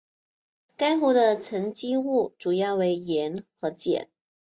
[0.77, 4.07] 该湖的沉积物主要为盐和碱。